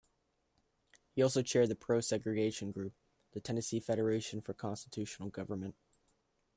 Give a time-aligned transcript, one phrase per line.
[1.11, 2.93] He also chaired the pro-segregation group,
[3.33, 5.75] the Tennessee Federation for Constitutional Government.